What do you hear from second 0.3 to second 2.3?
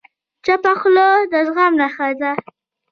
چپه خوله، د زغم نښه